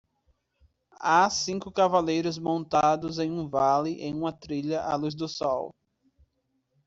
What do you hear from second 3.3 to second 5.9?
vale em uma trilha à luz do sol